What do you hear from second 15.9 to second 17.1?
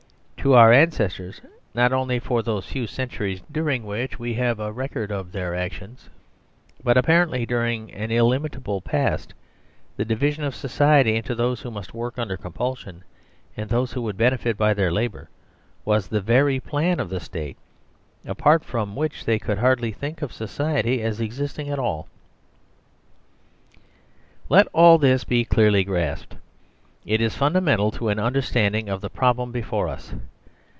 the very plan of